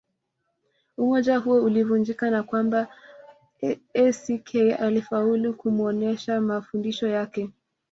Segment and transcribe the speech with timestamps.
[0.97, 2.87] Umoja huo ulivunjika na kwamba
[3.93, 7.49] Eck alifaulu kumuonesha mafundisho yake